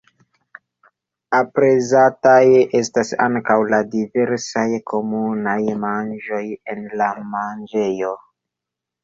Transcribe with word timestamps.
Aprezataj 1.39 2.39
estas 2.79 3.11
ankaŭ 3.25 3.57
la 3.73 3.81
diversaj 3.91 4.65
komunaj 4.95 5.55
manĝoj 5.85 6.43
en 6.75 6.83
la 7.03 7.13
manĝejo. 7.37 8.13